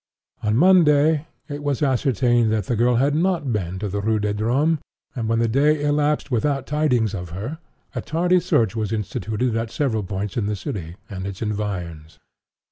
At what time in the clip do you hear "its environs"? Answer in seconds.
11.27-12.17